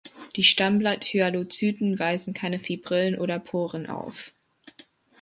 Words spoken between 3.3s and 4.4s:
Poren auf.